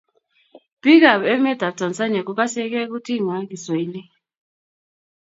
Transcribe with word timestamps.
Biikab 0.81 1.21
emetab 1.33 1.73
Tanzania 1.81 2.21
kogasegei 2.27 2.89
kuting'wai, 2.93 3.47
Kiswahili. 3.51 4.01